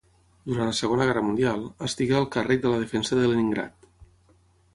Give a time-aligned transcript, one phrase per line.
[0.51, 3.89] Durant la Segona Guerra Mundial, estigué al càrrec de la defensa de Leningrad.